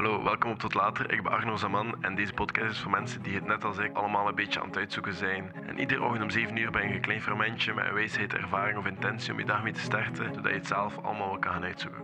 [0.00, 1.12] Hallo, welkom op Tot Later.
[1.12, 3.96] Ik ben Arno Zaman en deze podcast is voor mensen die het net als ik
[3.96, 5.52] allemaal een beetje aan het uitzoeken zijn.
[5.66, 8.78] En iedere ochtend om 7 uur ben je een klein fermentje met een wijsheid, ervaring
[8.78, 11.52] of intentie om je dag mee te starten, zodat je het zelf allemaal wel kan
[11.52, 12.02] gaan uitzoeken.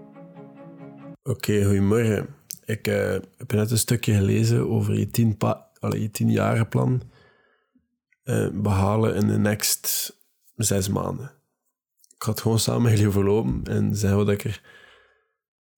[1.23, 2.35] Oké, goedemorgen.
[2.65, 6.69] Ik eh, heb net een stukje gelezen over je tien, pa allee, je tien jaren
[6.69, 7.03] plan
[8.23, 10.13] eh, behalen in de next
[10.57, 11.33] zes maanden.
[12.15, 14.61] Ik het gewoon samen met jullie overlopen en zeggen wat ik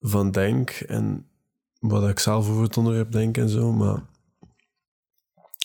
[0.00, 1.27] ervan denk en
[1.79, 3.72] wat ik zelf over het onderwerp denk en zo.
[3.72, 4.06] Maar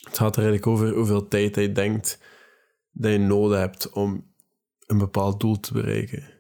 [0.04, 2.20] het gaat er eigenlijk over hoeveel tijd je denkt
[2.92, 4.34] dat je nodig hebt om
[4.86, 6.32] een bepaald doel te bereiken.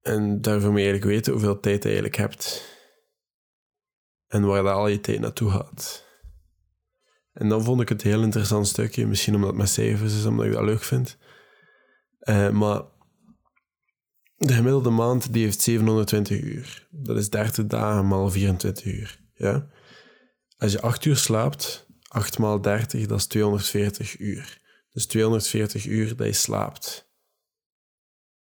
[0.00, 2.74] En daarvoor moet je eigenlijk weten hoeveel tijd je eigenlijk hebt.
[4.26, 6.04] En waar al je tijd naartoe gaat.
[7.32, 9.06] En dan vond ik het een heel interessant stukje.
[9.06, 11.18] Misschien omdat het met cijfers is, omdat ik dat leuk vind.
[12.20, 12.82] Uh, maar
[14.36, 16.86] de gemiddelde maand die heeft 720 uur.
[16.90, 19.20] Dat is 30 dagen maal 24 uur.
[19.34, 19.68] Ja?
[20.56, 24.60] Als je 8 uur slaapt, 8 maal 30, dat is 240 uur.
[24.90, 27.04] Dus 240 uur dat je slaapt.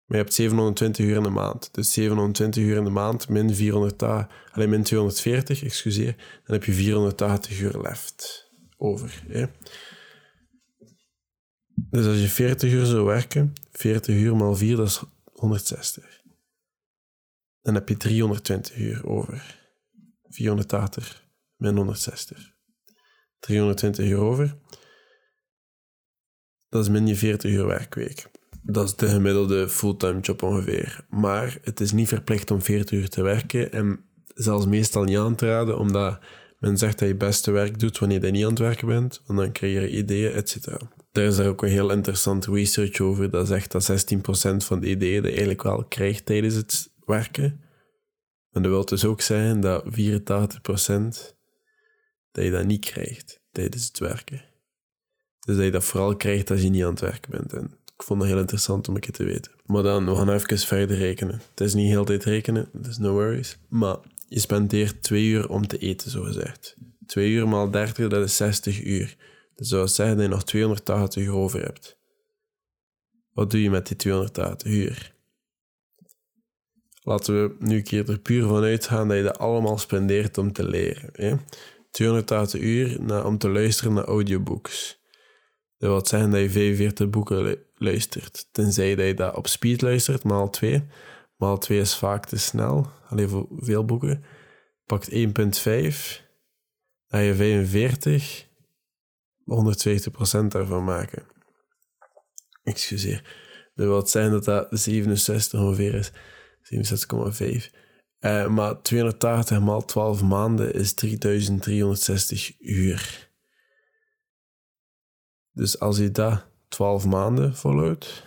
[0.05, 1.69] Maar je hebt 720 uur in de maand.
[1.73, 6.15] Dus 720 uur in de maand min 400 dagen, alleen min 240, excuseer.
[6.15, 9.23] Dan heb je 480 uur left over.
[9.27, 9.45] Hè?
[11.75, 15.01] Dus als je 40 uur zou werken, 40 uur maal 4, dat is
[15.39, 16.21] 160.
[17.61, 19.57] Dan heb je 320 uur over.
[20.29, 22.53] 480 min 160.
[23.39, 24.57] 320 uur over.
[26.69, 28.31] Dat is min je 40 uur werkweek.
[28.61, 31.05] Dat is de gemiddelde fulltime job ongeveer.
[31.09, 34.03] Maar het is niet verplicht om 40 uur te werken en
[34.33, 36.19] zelfs meestal niet aan te raden, omdat
[36.59, 39.39] men zegt dat je beste werk doet wanneer je niet aan het werken bent, want
[39.39, 40.67] dan krijg je ideeën, etc.
[41.19, 44.89] Daar is daar ook een heel interessant research over, dat zegt dat 16% van de
[44.89, 47.61] ideeën je eigenlijk wel krijgt tijdens het werken.
[48.51, 49.87] En dat wil dus ook zeggen dat 84%
[52.31, 54.41] dat je dat niet krijgt tijdens het werken.
[55.39, 57.53] Dus dat je dat vooral krijgt als je niet aan het werken bent.
[57.53, 59.51] En ik vond dat heel interessant om een keer te weten.
[59.65, 61.41] Maar dan, we even verder rekenen.
[61.49, 63.57] Het is niet heel tijd rekenen, dus no worries.
[63.69, 63.97] Maar
[64.27, 66.75] je spendeert twee uur om te eten, zo gezegd.
[67.05, 69.15] Twee uur maal 30, dat is 60 uur.
[69.59, 71.97] Dat wil zeggen dat je nog 280 uur over hebt.
[73.33, 75.15] Wat doe je met die 280 uur?
[77.01, 80.51] Laten we nu een keer er puur van uitgaan dat je dat allemaal spendeert om
[80.51, 81.09] te leren.
[81.13, 81.35] Hè?
[81.91, 84.99] 280 uur om te luisteren naar audiobooks.
[85.77, 88.47] Dat wil zeggen dat je 45 boeken luistert.
[88.51, 90.83] Tenzij dat je dat op speed luistert, maal 2.
[91.37, 92.91] Maal 2 is vaak te snel.
[93.09, 94.23] Alleen voor veel boeken.
[94.85, 95.15] Pakt 1,5.
[97.07, 98.48] Dan je 45.
[99.49, 101.23] 120% daarvan maken.
[102.63, 103.47] Excuseer.
[103.75, 106.11] Dat wil zeggen dat dat 67 ongeveer is.
[106.61, 107.69] 67,5.
[108.19, 113.29] Uh, maar 280 maal 12 maanden is 3360 uur.
[115.51, 118.23] Dus als je dat 12 maanden volhoudt,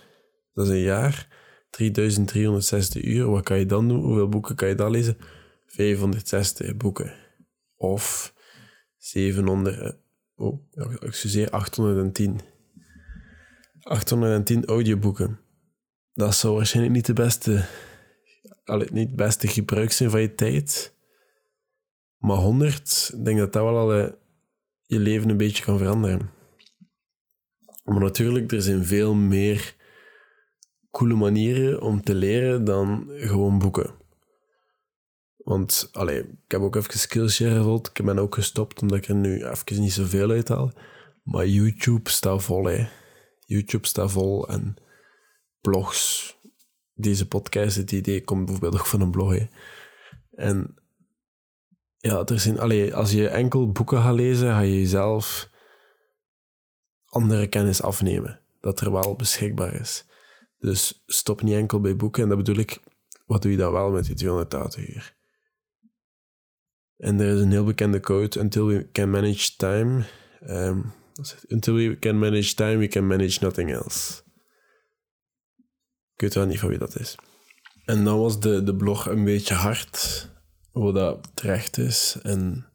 [0.52, 1.28] dat is een jaar,
[1.70, 4.00] 3360 uur, wat kan je dan doen?
[4.00, 5.16] Hoeveel boeken kan je dan lezen?
[5.66, 7.14] 560 boeken.
[7.76, 8.34] Of
[8.96, 9.96] 700,
[10.34, 10.62] oh,
[11.00, 12.40] excuseer, 810.
[13.82, 15.40] 810 audioboeken.
[16.14, 17.64] Dat zou waarschijnlijk niet de beste,
[18.64, 20.94] allee, niet het beste gebruik zijn van je tijd.
[22.16, 24.12] Maar 100, ik denk dat dat wel al eh,
[24.86, 26.30] je leven een beetje kan veranderen.
[27.84, 29.76] Maar natuurlijk, er zijn veel meer
[30.90, 33.94] coole manieren om te leren dan gewoon boeken.
[35.44, 37.98] Want allee, ik heb ook even Skillshare gevolgd.
[37.98, 40.72] Ik ben ook gestopt omdat ik er nu even niet zoveel uithaal.
[41.22, 42.88] Maar YouTube staat vol, hè.
[43.46, 44.76] YouTube staat vol en
[45.60, 46.36] blogs.
[46.94, 49.36] Deze podcast, het idee komt bijvoorbeeld ook van een blog.
[50.30, 50.74] En
[51.96, 55.50] ja, er zijn, allee, als je enkel boeken gaat lezen, ga je jezelf
[57.04, 58.40] andere kennis afnemen.
[58.60, 60.04] Dat er wel beschikbaar is.
[60.58, 62.22] Dus stop niet enkel bij boeken.
[62.22, 62.80] En dat bedoel ik,
[63.26, 65.20] wat doe je dan wel met die 280 uur?
[67.02, 70.04] En er is een heel bekende quote: Until we can manage time.
[70.46, 70.92] Um,
[71.48, 74.22] until we can manage time, we can manage nothing else.
[76.14, 77.14] Ik weet wel niet van wie dat is.
[77.84, 80.28] En dan was de, de blog een beetje hard,
[80.70, 82.18] hoe dat terecht is.
[82.22, 82.66] En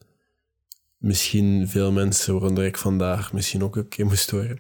[0.98, 4.60] misschien veel mensen waaronder ik vandaag misschien ook een keer moest horen.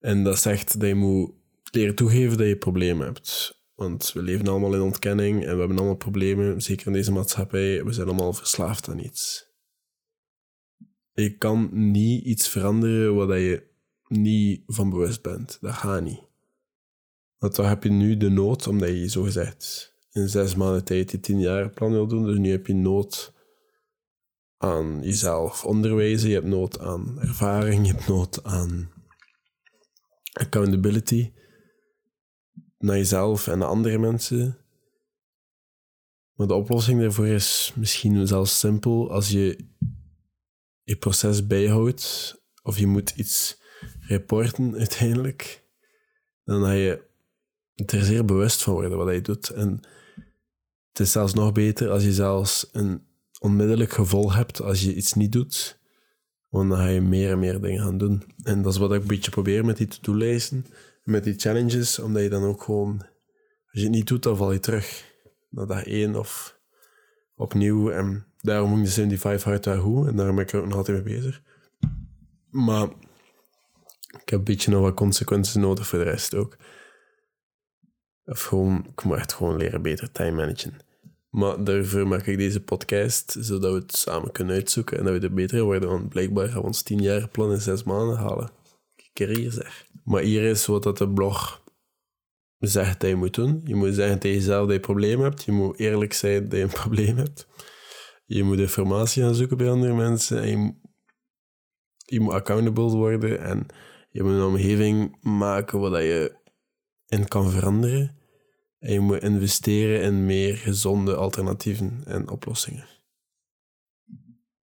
[0.00, 1.32] En dat zegt dat je moet
[1.70, 3.61] leren toegeven dat je problemen hebt.
[3.74, 7.84] Want we leven allemaal in ontkenning en we hebben allemaal problemen, zeker in deze maatschappij.
[7.84, 9.50] We zijn allemaal verslaafd aan iets.
[11.12, 13.70] Je kan niet iets veranderen waar je
[14.08, 15.58] niet van bewust bent.
[15.60, 16.22] Dat gaat niet.
[17.38, 21.20] Want dan heb je nu de nood omdat je zogezegd in zes maanden tijd je
[21.20, 22.24] tien jaar plan wil doen.
[22.24, 23.32] Dus nu heb je nood
[24.56, 28.92] aan jezelf onderwijzen, je hebt nood aan ervaring, je hebt nood aan
[30.32, 31.32] accountability
[32.82, 34.56] naar jezelf en naar andere mensen.
[36.34, 39.10] Maar de oplossing daarvoor is misschien zelfs simpel.
[39.10, 39.66] Als je
[40.82, 43.60] je proces bijhoudt, of je moet iets
[44.00, 45.64] reporten uiteindelijk,
[46.44, 47.10] dan ga je
[47.74, 49.48] er zeer bewust van worden wat je doet.
[49.48, 49.80] En
[50.88, 53.02] het is zelfs nog beter als je zelfs een
[53.38, 55.80] onmiddellijk gevolg hebt als je iets niet doet.
[56.48, 58.22] Want dan ga je meer en meer dingen gaan doen.
[58.42, 60.66] En dat is wat ik een beetje probeer met die to-do-lijsten,
[61.02, 62.98] met die challenges, omdat je dan ook gewoon,
[63.70, 65.04] als je het niet doet, dan val je terug
[65.48, 66.58] naar dag één of
[67.34, 67.90] opnieuw.
[67.90, 70.66] En daarom moet ik de 75 hard daar hoe, en daarom ben ik er ook
[70.66, 71.42] nog altijd mee bezig.
[72.50, 72.88] Maar
[74.20, 76.56] ik heb een beetje nog wat consequenties nodig voor de rest ook.
[78.24, 80.74] Of gewoon, ik moet echt gewoon leren beter time managen.
[81.30, 85.26] Maar daarvoor maak ik deze podcast, zodat we het samen kunnen uitzoeken en dat we
[85.26, 85.88] er beter worden.
[85.88, 88.50] Want blijkbaar gaan we ons tien jaar plan in zes maanden halen.
[89.14, 89.86] Zeg.
[90.04, 91.62] Maar hier is wat dat de blog
[92.58, 93.60] zegt dat je moet doen.
[93.64, 95.44] Je moet zeggen tegen jezelf dat je probleem hebt.
[95.44, 97.46] Je moet eerlijk zijn dat je een probleem hebt.
[98.24, 100.42] Je moet informatie gaan zoeken bij andere mensen.
[100.42, 100.74] En je,
[101.96, 103.40] je moet accountable worden.
[103.40, 103.66] En
[104.10, 106.36] je moet een omgeving maken waar je
[107.06, 108.16] in kan veranderen.
[108.78, 112.86] En je moet investeren in meer gezonde alternatieven en oplossingen.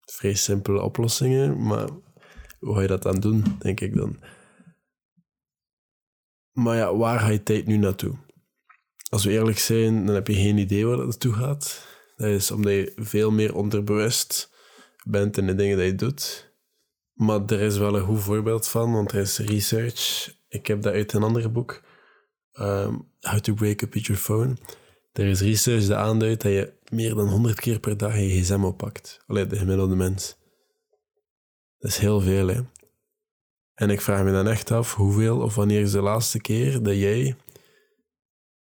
[0.02, 1.90] Vrij simpele oplossingen, maar
[2.60, 4.20] hoe ga je dat dan doen, denk ik dan?
[6.60, 8.16] Maar ja, waar ga je tijd nu naartoe?
[9.10, 11.88] Als we eerlijk zijn, dan heb je geen idee waar dat naartoe gaat.
[12.16, 14.52] Dat is omdat je veel meer onderbewust
[15.04, 16.54] bent in de dingen die je doet.
[17.14, 20.34] Maar er is wel een goed voorbeeld van, want er is research.
[20.48, 21.82] Ik heb dat uit een ander boek
[22.54, 24.56] um, How to Break Up With Your Phone.
[25.12, 28.64] Er is research die aanduidt dat je meer dan 100 keer per dag je gsm
[28.64, 29.20] oppakt.
[29.28, 30.38] Alleen de gemiddelde mens.
[31.78, 32.62] Dat is heel veel, hè.
[33.80, 36.96] En ik vraag me dan echt af, hoeveel of wanneer is de laatste keer dat
[36.96, 37.36] jij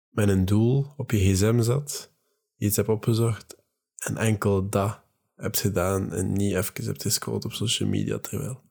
[0.09, 2.13] met een doel op je gsm zat,
[2.57, 3.57] iets hebt opgezocht
[3.97, 4.99] en enkel dat
[5.35, 8.61] hebt gedaan en niet even hebt gescrollt op social media terwijl.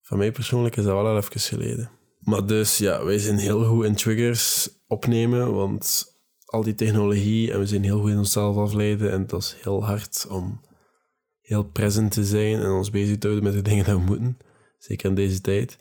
[0.00, 1.90] Van mij persoonlijk is dat wel al even geleden.
[2.18, 6.14] Maar dus ja, wij zijn heel goed in triggers opnemen, want
[6.44, 9.84] al die technologie en we zijn heel goed in onszelf afleiden en dat is heel
[9.84, 10.60] hard om
[11.40, 14.38] heel present te zijn en ons bezig te houden met de dingen die we moeten.
[14.84, 15.78] Zeker in deze tijd.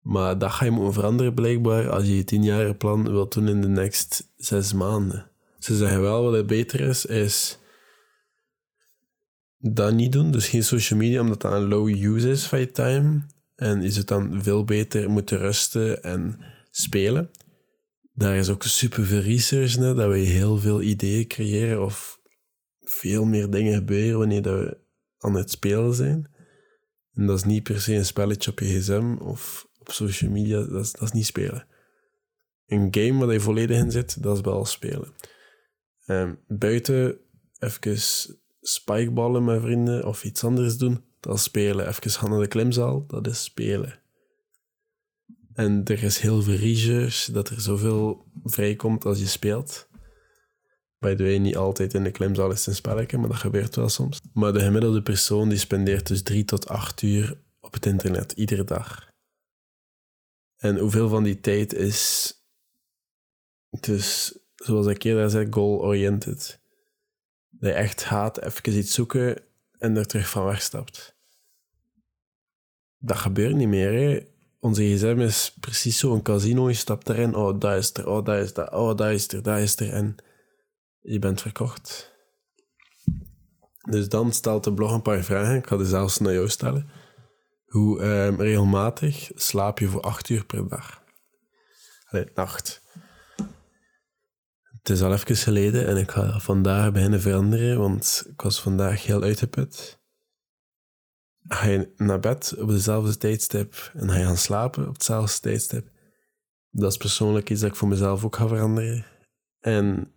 [0.00, 3.60] Maar dat ga je moeten veranderen blijkbaar als je je tienjarige plan wilt doen in
[3.60, 5.30] de next zes maanden.
[5.58, 7.58] Ze zeggen wel wat het beter is, is
[9.58, 10.30] dat niet doen.
[10.30, 13.26] Dus geen social media, omdat dat een low use is van je time.
[13.54, 16.38] En is het dan veel beter moeten rusten en
[16.70, 17.30] spelen.
[18.12, 22.20] Daar is ook super veel research naar, dat we heel veel ideeën creëren of
[22.80, 24.78] veel meer dingen gebeuren wanneer we
[25.18, 26.31] aan het spelen zijn.
[27.14, 30.62] En dat is niet per se een spelletje op je gsm of op social media,
[30.62, 31.66] dat is, dat niet spelen.
[32.66, 35.12] Een game waar je volledig in zit, dat is wel spelen.
[36.06, 37.18] Um, buiten
[37.58, 37.98] even
[38.60, 41.88] spikeballen met vrienden of iets anders doen, dat is spelen.
[41.88, 44.00] Even gaan de klimzaal, dat is spelen.
[45.52, 49.88] En er is heel veel research dat er zoveel vrijkomt als je speelt.
[51.02, 53.88] By the way, niet altijd in de klimzaal is een spelletje, maar dat gebeurt wel
[53.88, 54.20] soms.
[54.32, 58.64] Maar de gemiddelde persoon die spendeert dus drie tot acht uur op het internet, iedere
[58.64, 59.10] dag.
[60.56, 62.34] En hoeveel van die tijd is
[63.80, 66.60] dus, zoals ik eerder zei, goal-oriented.
[67.50, 69.42] Dat je echt gaat even iets zoeken
[69.78, 71.16] en er terug van wegstapt.
[72.98, 74.26] Dat gebeurt niet meer.
[74.60, 76.68] Onze gsm is precies zo'n casino.
[76.68, 79.42] Je stapt erin, oh, daar is er, oh, daar is dat, oh, daar is er,
[79.42, 79.92] daar is er.
[79.92, 80.16] En
[81.02, 82.12] je bent verkocht.
[83.90, 85.56] Dus dan stelt de blog een paar vragen.
[85.56, 86.90] Ik ga die zelfs naar jou stellen.
[87.64, 91.02] Hoe ehm, regelmatig slaap je voor acht uur per dag?
[92.34, 92.82] Nacht.
[94.82, 99.06] Het is al even geleden en ik ga vandaag beginnen veranderen, want ik was vandaag
[99.06, 100.00] heel uitgeput.
[101.48, 105.90] Ga je naar bed op dezelfde tijdstip en ga je gaan slapen op hetzelfde tijdstip?
[106.70, 109.06] Dat is persoonlijk iets dat ik voor mezelf ook ga veranderen.
[109.60, 110.12] En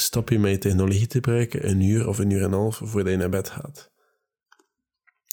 [0.00, 3.12] stop je met technologie te gebruiken een uur of een uur en een half voordat
[3.12, 3.90] je naar bed gaat?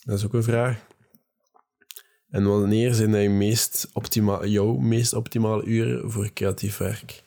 [0.05, 0.86] Dat is ook een vraag.
[2.29, 3.88] En wanneer zijn dat je meest
[4.43, 7.24] jouw meest optimale uren voor creatief werk?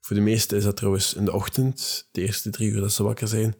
[0.00, 3.02] Voor de meesten is dat trouwens in de ochtend, de eerste drie uur dat ze
[3.02, 3.56] wakker zijn,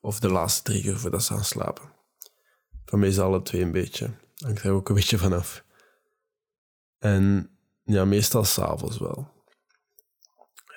[0.00, 1.92] of de laatste drie uur voordat ze gaan slapen.
[2.84, 4.10] Van mij is alle twee een beetje.
[4.36, 5.64] Hangt er ook een beetje vanaf.
[6.98, 7.50] En
[7.84, 9.32] ja, meestal s'avonds wel.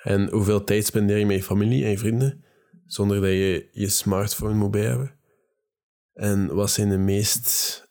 [0.08, 2.44] En hoeveel tijd spendeer je met je familie en je vrienden,
[2.86, 5.14] zonder dat je je smartphone moet bij hebben?
[6.12, 7.82] En wat zijn de meest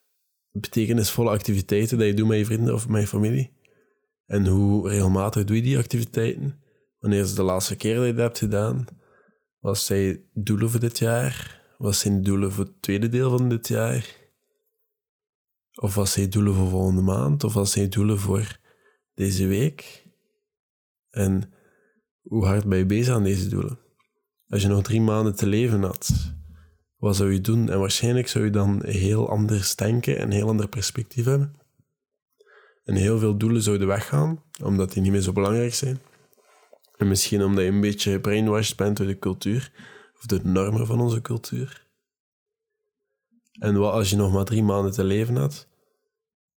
[0.52, 3.54] betekenisvolle activiteiten dat je doet met je vrienden of met je familie?
[4.26, 6.62] En hoe regelmatig doe je die activiteiten?
[7.00, 8.86] Wanneer is de laatste keer dat je dat hebt gedaan?
[9.60, 11.62] Wat zijn je doelen voor dit jaar?
[11.78, 14.16] Wat zijn de doelen voor het tweede deel van dit jaar?
[15.74, 17.44] Of wat zijn je doelen voor volgende maand?
[17.44, 18.60] Of wat zijn je doelen voor
[19.14, 20.06] deze week?
[21.10, 21.52] En
[22.27, 23.79] hoe hard ben je bezig aan deze doelen?
[24.48, 26.34] Als je nog drie maanden te leven had,
[26.98, 27.69] wat zou je doen?
[27.69, 31.55] En waarschijnlijk zou je dan heel anders denken en een heel ander perspectief hebben.
[32.84, 36.00] En heel veel doelen zouden weggaan, omdat die niet meer zo belangrijk zijn.
[36.98, 39.72] En misschien omdat je een beetje brainwashed bent door de cultuur,
[40.15, 41.86] of de normen van onze cultuur.
[43.51, 45.67] En wat als je nog maar drie maanden te leven had,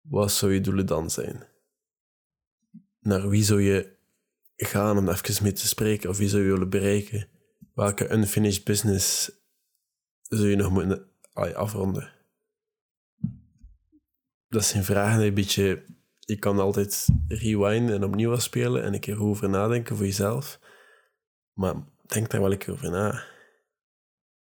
[0.01, 1.47] wat zou je doelen dan zijn?
[2.99, 3.97] Naar wie zou je
[4.67, 7.27] gaan om even mee te spreken, of wie zou je willen bereiken?
[7.73, 9.31] Welke unfinished business
[10.21, 11.09] zou je nog moeten
[11.53, 12.13] afronden?
[14.47, 15.85] Dat zijn vragen die een beetje
[16.19, 20.59] je kan altijd rewind en opnieuw spelen en een keer over nadenken voor jezelf.
[21.53, 21.75] Maar
[22.05, 23.23] denk daar wel een keer over na.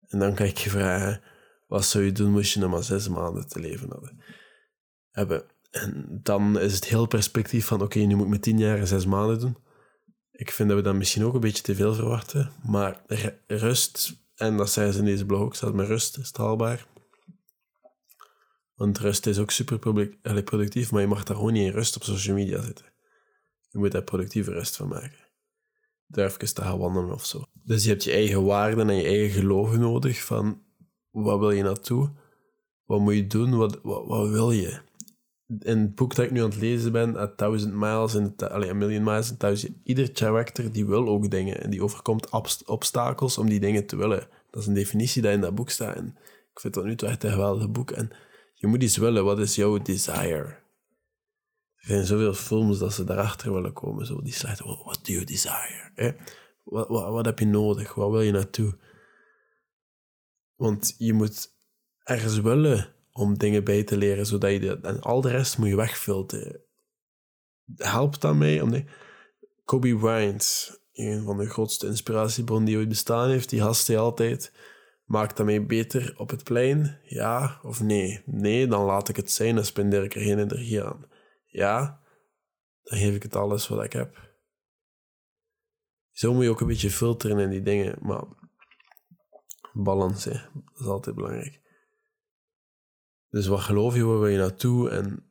[0.07, 1.23] En dan kan ik je vragen,
[1.67, 4.13] wat zou je doen moest je nog maar zes maanden te leven
[5.11, 5.47] hebben?
[5.71, 8.87] En dan is het heel perspectief van, oké, nu moet ik met tien jaar en
[8.87, 9.57] zes maanden doen.
[10.39, 12.51] Ik vind dat we dan misschien ook een beetje te veel verwachten.
[12.67, 13.03] Maar
[13.47, 16.87] rust, en dat zei ze in deze blog ook, staat met rust is haalbaar.
[18.75, 19.79] Want rust is ook super
[20.45, 22.87] productief, maar je mag daar gewoon niet in rust op social media zitten.
[23.69, 25.29] Je moet daar productieve rust van maken.
[26.07, 27.45] Durf eens te gaan wandelen of zo.
[27.53, 30.63] Dus je hebt je eigen waarden en je eigen geloven nodig van
[31.11, 32.13] wat wil je naartoe?
[32.85, 33.57] Wat moet je doen?
[33.57, 34.81] Wat, wat, wat wil je?
[35.49, 38.75] In het boek dat ik nu aan het lezen ben, A Thousand Miles, in A
[38.75, 42.29] Million Miles in Thousand, ieder character die wil ook dingen en die overkomt
[42.67, 44.29] obstakels om die dingen te willen.
[44.51, 45.97] Dat is een definitie die in dat boek staat.
[45.97, 46.17] En
[46.53, 47.91] ik vind dat nu toch echt een geweldig boek.
[47.91, 48.11] En
[48.55, 49.25] je moet iets willen.
[49.25, 50.57] Wat is jouw desire?
[51.77, 54.07] Er zijn zoveel films dat ze daarachter willen komen.
[54.07, 56.17] Zo, die sluiten, what do you desire?
[56.63, 57.95] Wat, wat, wat heb je nodig?
[57.95, 58.79] Wat wil je naartoe?
[60.55, 61.51] Want je moet
[62.05, 65.69] ergens willen om dingen bij te leren, zodat je dat, en al de rest moet
[65.69, 66.61] je wegfilteren.
[67.77, 68.63] Helpt dat mee?
[68.63, 68.85] Om
[69.65, 74.53] Kobe Bryant, een van de grootste inspiratiebronnen die ooit bestaan heeft, die gast hij altijd
[75.09, 77.01] Maakt dat mij beter op het plein?
[77.03, 78.23] Ja of nee?
[78.27, 81.07] Nee, dan laat ik het zijn en spendeer ik er geen energie aan.
[81.47, 82.03] Ja,
[82.83, 84.31] dan geef ik het alles wat ik heb.
[86.11, 88.25] Zo moet je ook een beetje filteren in die dingen, maar
[89.73, 90.33] balans, hè.
[90.53, 91.61] dat is altijd belangrijk.
[93.31, 95.25] Dus wat geloof je, waar wil je naartoe en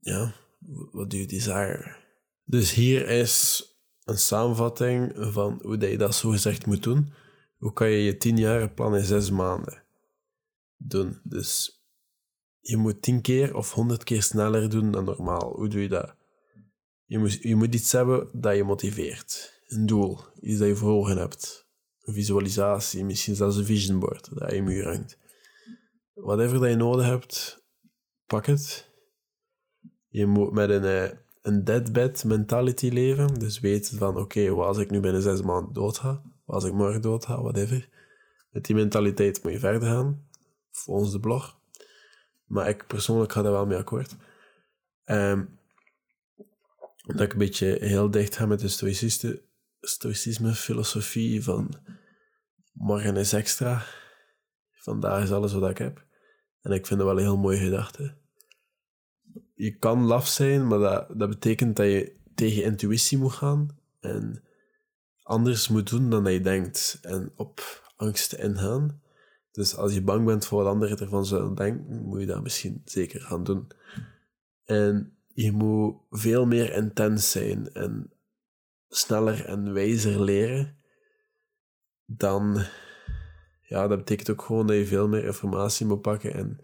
[0.00, 0.34] ja,
[0.92, 1.96] wat doe je desire?
[2.44, 3.64] Dus hier is
[4.04, 7.12] een samenvatting van hoe je dat zo gezegd moet doen.
[7.58, 9.82] Hoe kan je je tien jaar plan in zes maanden
[10.76, 11.20] doen?
[11.22, 11.82] Dus
[12.60, 15.52] je moet tien keer of honderd keer sneller doen dan normaal.
[15.56, 16.14] Hoe doe je dat?
[17.04, 19.60] Je moet, je moet iets hebben dat je motiveert.
[19.66, 21.66] Een doel, iets dat je voor ogen hebt.
[22.00, 25.18] Een visualisatie, misschien zelfs een vision board dat je muur hangt.
[26.20, 27.64] Whatever dat je nodig hebt,
[28.26, 28.90] pak het.
[30.08, 31.10] Je moet met een, eh,
[31.42, 33.34] een deadbed mentality leven.
[33.34, 36.72] Dus weten van, oké, okay, als ik nu binnen zes maanden dood ga, als ik
[36.72, 37.88] morgen dood ga, whatever.
[38.50, 40.28] Met die mentaliteit moet je verder gaan,
[40.70, 41.60] volgens de blog.
[42.44, 44.16] Maar ik persoonlijk ga daar wel mee akkoord.
[45.04, 45.58] Um,
[47.14, 48.68] dat ik een beetje heel dicht ga met de
[49.80, 51.70] stoïcisme filosofie van
[52.72, 53.84] morgen is extra,
[54.72, 56.06] vandaag is alles wat ik heb.
[56.68, 58.14] En ik vind dat wel een heel mooie gedachte.
[59.54, 63.68] Je kan laf zijn, maar dat, dat betekent dat je tegen intuïtie moet gaan.
[64.00, 64.42] En
[65.22, 69.02] anders moet doen dan je denkt en op angst ingaan.
[69.52, 72.82] Dus als je bang bent voor wat anderen ervan zullen denken, moet je dat misschien
[72.84, 73.68] zeker gaan doen.
[74.64, 78.12] En je moet veel meer intens zijn en
[78.88, 80.76] sneller en wijzer leren.
[82.04, 82.64] Dan,
[83.68, 86.60] ja, dat betekent ook gewoon dat je veel meer informatie moet pakken en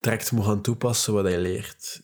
[0.00, 2.02] direct moet gaan toepassen wat je leert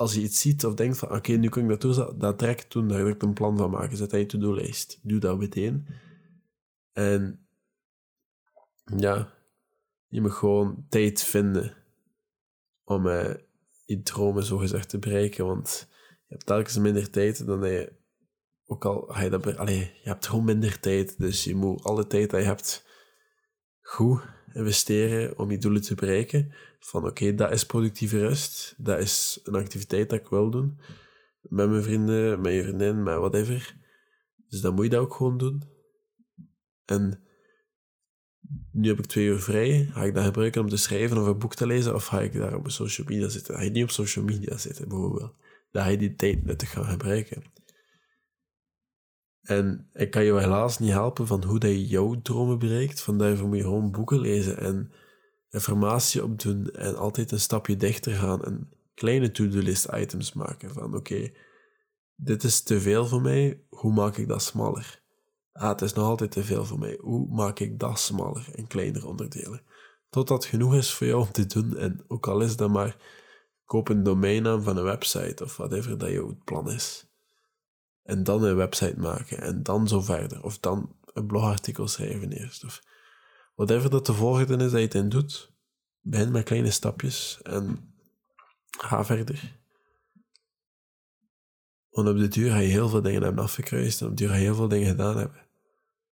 [0.00, 2.72] als je iets ziet of denkt van oké, nu kan ik dat doen, dat direct
[2.72, 3.96] doen, daar direct een plan van maken.
[3.96, 4.98] Zet hij je to-do-lijst.
[5.02, 5.86] Doe dat meteen.
[6.92, 7.46] En
[8.84, 9.32] ja,
[10.08, 11.76] je moet gewoon tijd vinden
[12.84, 13.34] om uh,
[13.84, 15.46] je dromen zogezegd te bereiken.
[15.46, 15.88] Want
[16.26, 17.92] je hebt telkens minder tijd dan je
[18.70, 21.18] ook al je dat allee, je hebt gewoon minder tijd.
[21.18, 22.84] Dus je moet alle tijd die je hebt
[23.80, 24.20] goed
[24.52, 26.54] investeren om je doelen te bereiken.
[26.78, 28.74] Van oké, dat is productieve rust.
[28.78, 30.78] Dat is een activiteit dat ik wil doen.
[31.40, 33.76] Met mijn vrienden, met je vriendin, met whatever.
[34.48, 35.62] Dus dan moet je dat ook gewoon doen.
[36.84, 37.24] En
[38.72, 39.88] nu heb ik twee uur vrij.
[39.92, 41.94] Ga ik dat gebruiken om te schrijven of een boek te lezen?
[41.94, 43.54] Of ga ik daar op social media zitten?
[43.54, 45.34] Ga je niet op social media zitten, bijvoorbeeld.
[45.70, 47.42] Dan ga je die tijd nuttig gaan gebruiken.
[49.50, 53.00] En ik kan je helaas niet helpen van hoe dat je jouw dromen bereikt.
[53.00, 54.92] Vandaar moet je gewoon boeken lezen en
[55.50, 61.30] informatie opdoen en altijd een stapje dichter gaan en kleine to-do-list items maken van oké,
[62.14, 65.02] dit is te veel voor mij, hoe maak ik dat smaller?
[65.52, 68.66] Ah, het is nog altijd te veel voor mij, hoe maak ik dat smaller en
[68.66, 69.62] kleiner onderdelen?
[70.10, 72.96] Totdat genoeg is voor jou om te doen en ook al is dat maar
[73.64, 77.09] koop een domeinnaam van een website of whatever dat jouw plan is.
[78.02, 80.42] En dan een website maken en dan zo verder.
[80.42, 82.64] Of dan een blogartikel schrijven eerst.
[82.64, 82.82] Of
[83.54, 85.52] whatever dat de volgende is dat je het in doet.
[86.00, 87.94] Begin met kleine stapjes en
[88.78, 89.58] ga verder.
[91.90, 94.28] Want op de duur ga je heel veel dingen hebben afgekruist en op de duur
[94.28, 95.48] ga je heel veel dingen gedaan hebben.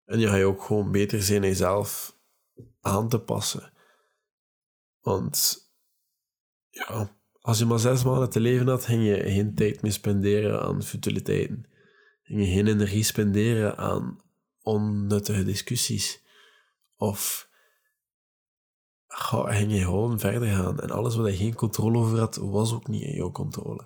[0.06, 2.17] En je ga je ook gewoon beter zijn jezelf
[2.82, 3.74] aan te passen.
[5.00, 5.65] Want
[6.70, 10.62] ja, als je maar zes maanden te leven had, ging je geen tijd meer spenderen
[10.62, 11.65] aan futiliteiten.
[12.27, 14.22] Ging je geen energie spenderen aan
[14.62, 16.22] onnuttige discussies.
[16.98, 17.50] Of
[19.07, 20.79] ging je gewoon verder gaan.
[20.79, 23.86] En alles wat je geen controle over had, was ook niet in jouw controle.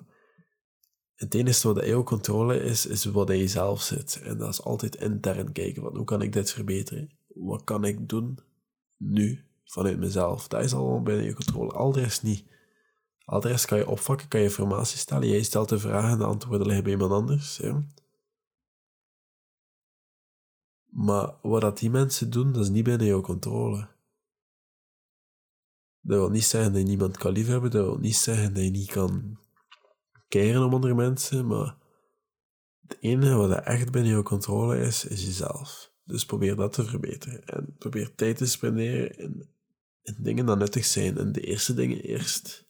[1.15, 4.21] Het enige wat in jouw controle is, is wat in jezelf zit.
[4.23, 5.81] En dat is altijd intern kijken.
[5.81, 7.11] Van, hoe kan ik dit verbeteren?
[7.27, 8.39] Wat kan ik doen
[8.97, 10.47] nu vanuit mezelf?
[10.47, 11.71] Dat is allemaal binnen je controle.
[11.71, 12.45] Al de rest niet.
[13.25, 15.27] Al de rest kan je opvakken, kan je informatie stellen.
[15.27, 17.57] Jij stelt de vragen en de antwoorden liggen bij iemand anders.
[17.57, 17.83] Ja.
[20.91, 23.77] Maar wat dat die mensen doen, dat is niet binnen jouw controle.
[26.01, 28.69] Dat wil niet zeggen dat je niemand kan liefhebben, dat wil niet zeggen dat je
[28.69, 29.39] niet kan
[30.27, 31.75] keren om andere mensen, maar
[32.87, 35.91] het enige wat echt binnen jouw controle is, is jezelf.
[36.03, 37.45] Dus probeer dat te verbeteren.
[37.45, 39.49] En probeer tijd te spenderen in,
[40.01, 41.17] in dingen die nuttig zijn.
[41.17, 42.65] En de eerste dingen eerst.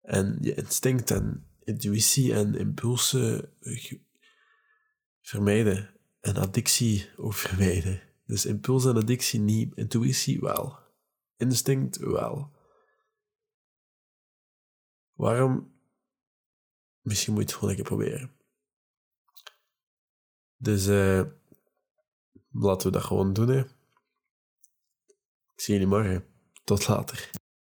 [0.00, 3.50] En je instinct en intuïtie en impulsen
[5.20, 5.90] vermijden
[6.22, 8.02] en addictie ook vermijden.
[8.26, 10.78] Dus impuls en addictie niet, intuïtie wel.
[11.36, 12.50] Instinct wel.
[15.12, 15.72] Waarom?
[17.00, 18.36] Misschien moet je het gewoon een keer proberen.
[20.56, 21.22] Dus uh,
[22.50, 23.48] laten we dat gewoon doen.
[23.48, 23.60] Hè.
[25.54, 26.26] Ik zie jullie morgen.
[26.64, 27.30] Tot later.